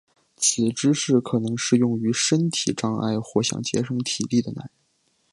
[0.35, 4.71] 此姿势可能适用于身体障碍或想节省体力的男人。